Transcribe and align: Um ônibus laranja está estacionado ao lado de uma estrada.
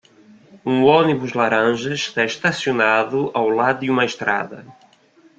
Um 0.65 0.83
ônibus 0.85 1.33
laranja 1.33 1.93
está 1.93 2.23
estacionado 2.25 3.29
ao 3.35 3.47
lado 3.49 3.81
de 3.81 3.89
uma 3.91 4.03
estrada. 4.03 4.65